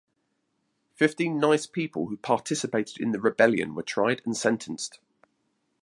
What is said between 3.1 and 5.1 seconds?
the rebellion were tried and sentenced.